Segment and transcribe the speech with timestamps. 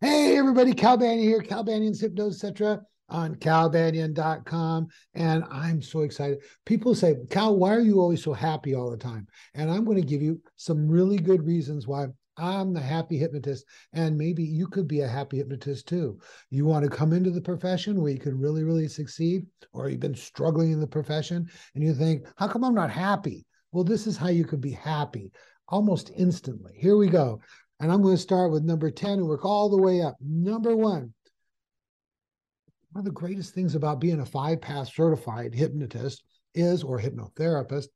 [0.00, 2.82] Hey, everybody, Cal Banyan here, Cal Banyan's Hypnosis, etc.
[3.08, 4.88] on calbanyan.com.
[5.14, 6.38] And I'm so excited.
[6.66, 9.28] People say, Cal, why are you always so happy all the time?
[9.54, 13.66] And I'm going to give you some really good reasons why I'm the happy hypnotist.
[13.92, 16.18] And maybe you could be a happy hypnotist too.
[16.50, 20.00] You want to come into the profession where you can really, really succeed, or you've
[20.00, 23.46] been struggling in the profession and you think, how come I'm not happy?
[23.70, 25.30] Well, this is how you could be happy
[25.68, 26.72] almost instantly.
[26.76, 27.40] Here we go.
[27.84, 30.16] And I'm going to start with number 10 and work all the way up.
[30.18, 31.12] Number one,
[32.92, 37.88] one of the greatest things about being a five path certified hypnotist is, or hypnotherapist,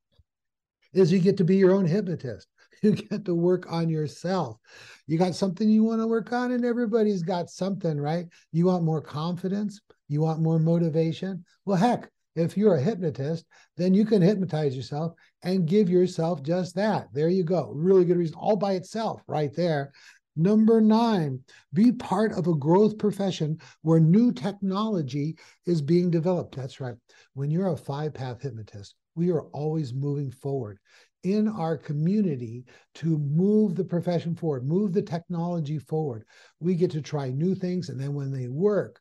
[0.92, 2.48] is you get to be your own hypnotist.
[2.82, 4.58] You get to work on yourself.
[5.06, 8.26] You got something you want to work on, and everybody's got something, right?
[8.52, 11.44] You want more confidence, you want more motivation.
[11.64, 13.44] Well, heck, if you're a hypnotist,
[13.76, 17.08] then you can hypnotize yourself and give yourself just that.
[17.12, 17.72] There you go.
[17.74, 19.92] Really good reason, all by itself, right there.
[20.36, 21.40] Number nine,
[21.74, 26.54] be part of a growth profession where new technology is being developed.
[26.54, 26.94] That's right.
[27.34, 30.78] When you're a five path hypnotist, we are always moving forward
[31.24, 36.24] in our community to move the profession forward, move the technology forward.
[36.60, 37.88] We get to try new things.
[37.88, 39.00] And then when they work,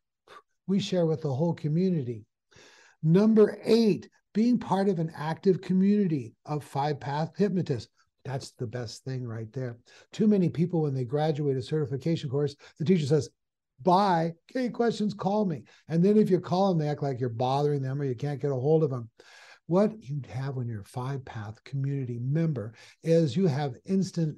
[0.66, 2.26] we share with the whole community.
[3.04, 7.90] Number eight, being part of an active community of five path hypnotists.
[8.26, 9.78] That's the best thing right there.
[10.12, 13.30] Too many people, when they graduate a certification course, the teacher says,
[13.82, 14.34] Bye.
[14.52, 15.64] Okay, questions, call me.
[15.88, 18.42] And then if you call them, they act like you're bothering them or you can't
[18.42, 19.10] get a hold of them.
[19.68, 22.74] What you'd have when you're a five path community member
[23.04, 24.38] is you have instant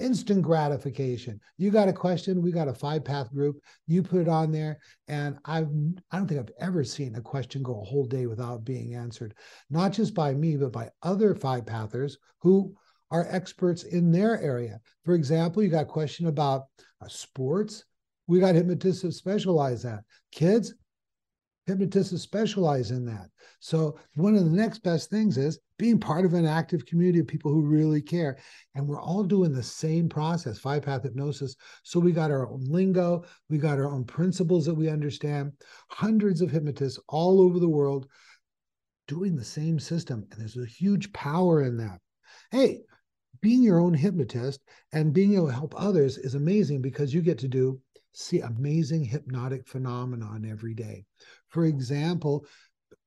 [0.00, 1.40] instant gratification.
[1.56, 4.78] You got a question, we got a five path group, you put it on there
[5.08, 5.68] and I've
[6.10, 9.34] I don't think I've ever seen a question go a whole day without being answered,
[9.68, 12.74] not just by me but by other five pathers who
[13.10, 14.80] are experts in their area.
[15.04, 16.64] For example, you got a question about
[17.02, 17.84] uh, sports,
[18.26, 20.04] we got hypnotists who specialize that.
[20.30, 20.74] Kids,
[21.66, 23.28] hypnotists specialize in that.
[23.58, 27.26] So one of the next best things is being part of an active community of
[27.26, 28.36] people who really care.
[28.74, 31.56] And we're all doing the same process, five path hypnosis.
[31.84, 35.52] So we got our own lingo, we got our own principles that we understand.
[35.88, 38.06] Hundreds of hypnotists all over the world
[39.08, 40.26] doing the same system.
[40.30, 41.98] And there's a huge power in that.
[42.50, 42.82] Hey,
[43.40, 44.60] being your own hypnotist
[44.92, 47.80] and being able to help others is amazing because you get to do
[48.12, 51.06] see amazing hypnotic phenomenon every day.
[51.48, 52.44] For example,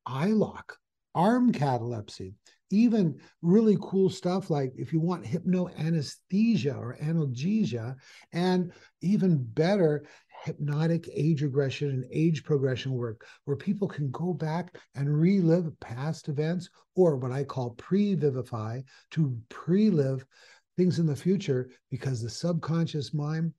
[0.07, 0.79] eye lock,
[1.15, 2.33] arm catalepsy,
[2.71, 7.95] even really cool stuff like if you want hypnoanesthesia or analgesia,
[8.31, 10.05] and even better,
[10.43, 16.27] hypnotic age regression and age progression work, where people can go back and relive past
[16.29, 18.81] events, or what I call pre vivify,
[19.11, 20.25] to pre live
[20.75, 23.53] things in the future, because the subconscious mind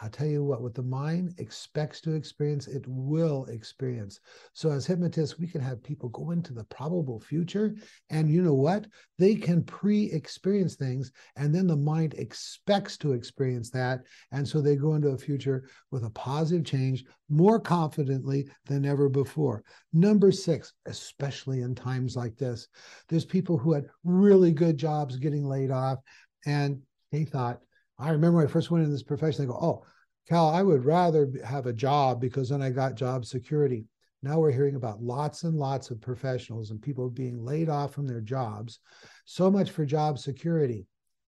[0.00, 4.18] I'll tell you what, what the mind expects to experience, it will experience.
[4.52, 7.76] So, as hypnotists, we can have people go into the probable future,
[8.10, 8.86] and you know what?
[9.18, 14.00] They can pre experience things, and then the mind expects to experience that.
[14.32, 19.08] And so they go into a future with a positive change more confidently than ever
[19.08, 19.62] before.
[19.92, 22.66] Number six, especially in times like this,
[23.08, 25.98] there's people who had really good jobs getting laid off,
[26.46, 26.82] and
[27.12, 27.60] they thought,
[27.98, 29.84] I remember when I first went in this profession, they go, Oh,
[30.28, 33.86] Cal, I would rather have a job because then I got job security.
[34.22, 38.06] Now we're hearing about lots and lots of professionals and people being laid off from
[38.06, 38.80] their jobs.
[39.26, 40.86] So much for job security.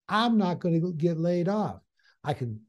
[0.08, 1.80] I'm not going to get laid off.
[2.24, 2.60] I can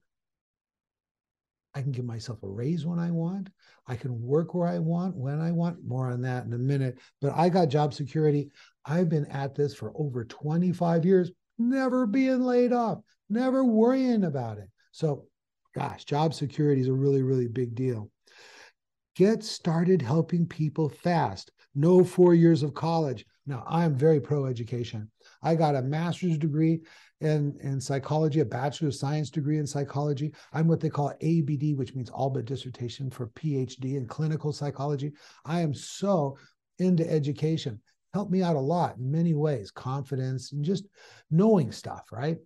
[1.74, 3.52] I can give myself a raise when I want.
[3.86, 5.86] I can work where I want, when I want.
[5.86, 6.98] More on that in a minute.
[7.22, 8.50] But I got job security.
[8.84, 14.58] I've been at this for over 25 years, never being laid off, never worrying about
[14.58, 14.70] it.
[14.92, 15.26] So,
[15.76, 18.10] gosh, job security is a really, really big deal.
[19.16, 21.52] Get started helping people fast.
[21.74, 23.26] No four years of college.
[23.46, 25.10] Now, I am very pro education.
[25.42, 26.82] I got a master's degree
[27.22, 30.34] in, in psychology, a bachelor of science degree in psychology.
[30.54, 35.14] I'm what they call ABD, which means all but dissertation for PhD in clinical psychology.
[35.46, 36.38] I am so
[36.80, 37.82] into education.
[38.18, 40.88] Helped me out a lot in many ways, confidence and just
[41.30, 42.40] knowing stuff, right?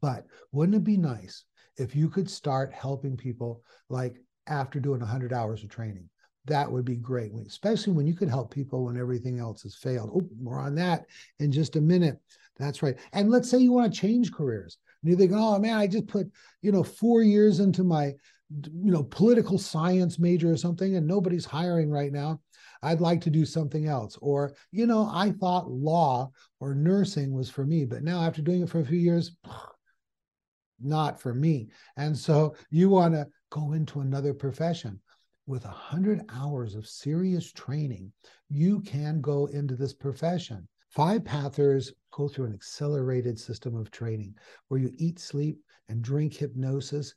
[0.00, 1.44] But wouldn't it be nice
[1.76, 4.16] if you could start helping people like
[4.46, 6.08] after doing 100 hours of training?
[6.46, 10.12] That would be great, especially when you can help people when everything else has failed.
[10.14, 11.04] Oh, we're on that
[11.40, 12.18] in just a minute.
[12.56, 12.96] That's right.
[13.12, 14.78] And let's say you want to change careers.
[15.02, 16.26] And you think, oh man, I just put,
[16.62, 18.14] you know, four years into my,
[18.48, 22.40] you know, political science major or something, and nobody's hiring right now.
[22.82, 24.16] I'd like to do something else.
[24.20, 26.30] Or, you know, I thought law
[26.60, 29.36] or nursing was for me, but now after doing it for a few years,
[30.80, 31.68] not for me.
[31.96, 35.00] And so you want to go into another profession.
[35.46, 38.12] With 100 hours of serious training,
[38.48, 40.68] you can go into this profession.
[40.90, 44.34] Five pathers go through an accelerated system of training
[44.68, 47.14] where you eat, sleep, and drink hypnosis.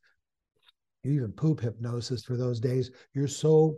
[1.03, 2.91] You even poop hypnosis for those days.
[3.13, 3.77] You're so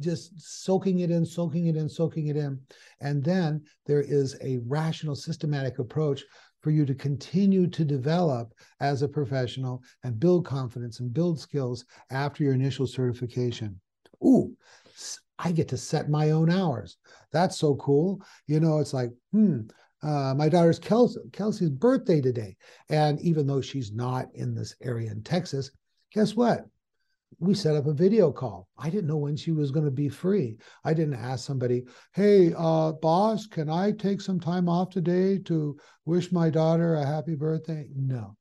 [0.00, 2.60] just soaking it in, soaking it in, soaking it in.
[3.00, 6.24] And then there is a rational, systematic approach
[6.62, 11.84] for you to continue to develop as a professional and build confidence and build skills
[12.10, 13.80] after your initial certification.
[14.24, 14.52] Ooh,
[15.38, 16.96] I get to set my own hours.
[17.32, 18.20] That's so cool.
[18.46, 19.60] You know, it's like, hmm,
[20.02, 22.56] uh, my daughter's Kelsey, Kelsey's birthday today.
[22.88, 25.70] And even though she's not in this area in Texas,
[26.12, 26.66] guess what?
[27.38, 28.68] We set up a video call.
[28.78, 30.56] I didn't know when she was going to be free.
[30.84, 31.84] I didn't ask somebody,
[32.14, 37.04] hey, uh, boss, can I take some time off today to wish my daughter a
[37.04, 37.88] happy birthday?
[37.94, 38.36] No.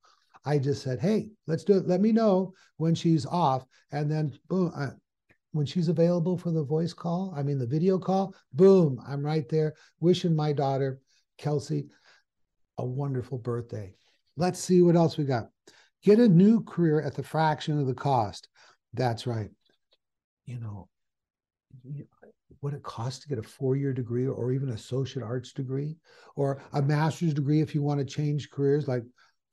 [0.45, 1.87] I just said, hey, let's do it.
[1.87, 3.65] Let me know when she's off.
[3.91, 4.89] And then, boom, I,
[5.51, 9.47] when she's available for the voice call, I mean, the video call, boom, I'm right
[9.49, 10.99] there wishing my daughter,
[11.37, 11.87] Kelsey,
[12.77, 13.95] a wonderful birthday.
[14.37, 15.49] Let's see what else we got.
[16.03, 18.47] Get a new career at the fraction of the cost.
[18.95, 19.49] That's right.
[20.45, 20.87] You know,
[22.61, 25.97] what it costs to get a four-year degree or even associate arts degree
[26.35, 29.03] or a master's degree if you want to change careers like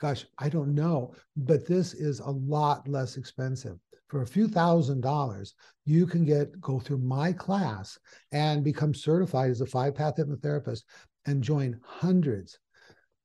[0.01, 3.77] gosh i don't know but this is a lot less expensive
[4.09, 5.55] for a few thousand dollars
[5.85, 7.99] you can get go through my class
[8.31, 10.83] and become certified as a five path hypnotherapist
[11.27, 12.59] and join hundreds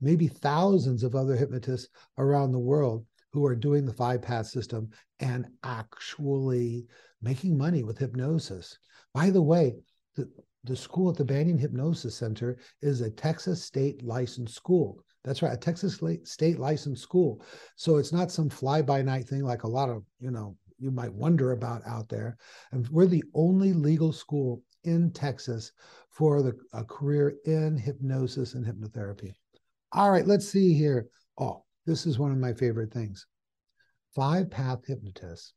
[0.02, 3.06] maybe thousands of other hypnotists around the world
[3.38, 4.90] who are doing the five path system
[5.20, 6.88] and actually
[7.22, 8.80] making money with hypnosis.
[9.14, 9.76] By the way,
[10.16, 10.28] the,
[10.64, 15.04] the school at the Banyan Hypnosis Center is a Texas state licensed school.
[15.24, 17.44] That's right, a Texas state licensed school.
[17.76, 20.90] So it's not some fly by night thing like a lot of, you know, you
[20.90, 22.38] might wonder about out there.
[22.72, 25.72] And we're the only legal school in Texas
[26.10, 29.34] for the a career in hypnosis and hypnotherapy.
[29.92, 31.08] All right, let's see here.
[31.38, 33.26] Oh, this is one of my favorite things.
[34.14, 35.54] Five path hypnotists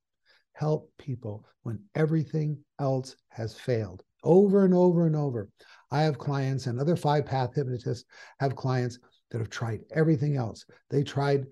[0.53, 5.49] help people when everything else has failed over and over and over.
[5.91, 8.05] I have clients and other five path hypnotists
[8.39, 8.99] have clients
[9.31, 10.65] that have tried everything else.
[10.89, 11.47] They tried,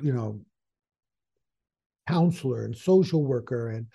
[0.00, 0.40] you know,
[2.06, 3.86] counselor and social worker and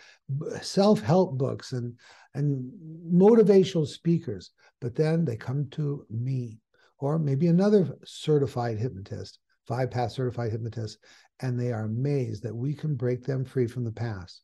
[0.62, 1.94] self-help books and
[2.34, 2.72] and
[3.12, 6.58] motivational speakers but then they come to me
[7.00, 10.98] or maybe another certified hypnotist five path certified hypnotists,
[11.42, 14.42] and they are amazed that we can break them free from the past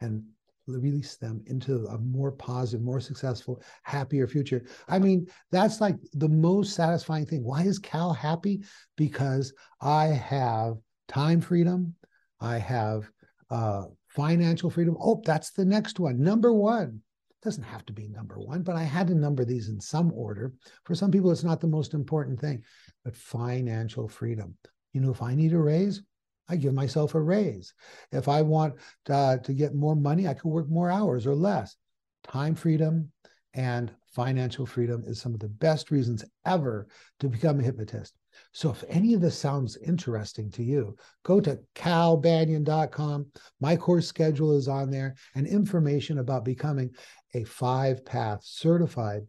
[0.00, 0.22] and
[0.66, 4.64] release them into a more positive, more successful, happier future.
[4.86, 7.42] I mean, that's like the most satisfying thing.
[7.42, 8.62] Why is Cal happy?
[8.96, 10.74] Because I have
[11.08, 11.94] time freedom,
[12.40, 13.10] I have
[13.50, 14.96] uh, financial freedom.
[15.00, 16.20] Oh, that's the next one.
[16.20, 17.00] Number one.
[17.40, 20.52] Doesn't have to be number one, but I had to number these in some order.
[20.84, 22.64] For some people, it's not the most important thing
[23.08, 24.54] but financial freedom.
[24.92, 26.02] You know, if I need a raise,
[26.46, 27.72] I give myself a raise.
[28.12, 28.74] If I want
[29.08, 31.74] uh, to get more money, I could work more hours or less.
[32.22, 33.10] Time freedom
[33.54, 36.86] and financial freedom is some of the best reasons ever
[37.20, 38.12] to become a hypnotist.
[38.52, 43.26] So if any of this sounds interesting to you, go to calbanyan.com.
[43.58, 46.90] My course schedule is on there and information about becoming
[47.34, 49.22] a five path certified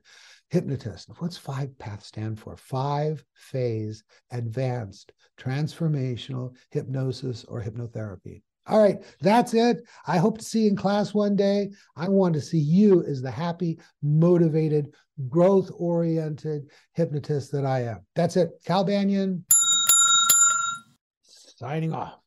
[0.50, 1.10] hypnotist.
[1.20, 2.58] What's five path stand for?
[2.58, 8.42] Five phase advanced transformational hypnosis or hypnotherapy.
[8.68, 9.82] All right, that's it.
[10.06, 11.72] I hope to see you in class one day.
[11.96, 14.94] I want to see you as the happy, motivated,
[15.28, 18.06] growth oriented hypnotist that I am.
[18.16, 18.52] That's it.
[18.66, 19.44] Cal Banyan
[21.24, 22.19] signing off.